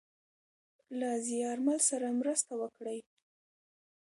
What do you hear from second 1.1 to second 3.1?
زیارمل سره مرسته وکړﺉ.